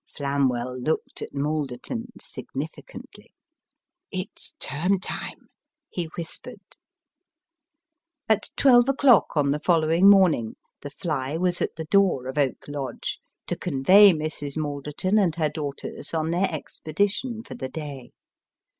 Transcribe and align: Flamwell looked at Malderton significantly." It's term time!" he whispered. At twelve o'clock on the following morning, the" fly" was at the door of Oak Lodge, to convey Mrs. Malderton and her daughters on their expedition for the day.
Flamwell 0.07 0.79
looked 0.81 1.21
at 1.21 1.31
Malderton 1.31 2.07
significantly." 2.19 3.33
It's 4.11 4.55
term 4.57 4.99
time!" 4.99 5.49
he 5.91 6.05
whispered. 6.17 6.63
At 8.27 8.49
twelve 8.57 8.89
o'clock 8.89 9.37
on 9.37 9.51
the 9.51 9.59
following 9.59 10.09
morning, 10.09 10.55
the" 10.81 10.89
fly" 10.99 11.37
was 11.37 11.61
at 11.61 11.75
the 11.75 11.85
door 11.85 12.25
of 12.25 12.39
Oak 12.39 12.65
Lodge, 12.67 13.19
to 13.45 13.55
convey 13.55 14.11
Mrs. 14.11 14.57
Malderton 14.57 15.19
and 15.19 15.35
her 15.35 15.49
daughters 15.49 16.15
on 16.15 16.31
their 16.31 16.51
expedition 16.51 17.43
for 17.43 17.53
the 17.53 17.69
day. 17.69 18.09